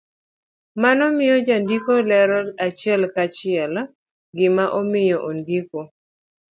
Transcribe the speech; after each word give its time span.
Mano 0.81 1.03
miyo 1.15 1.37
jandiko 1.47 1.91
lero 2.09 2.37
achiel 2.67 3.01
ka 3.13 3.23
chiel 3.35 3.73
gima 4.37 4.65
omiyo 4.79 5.17
ondiko 5.29 5.79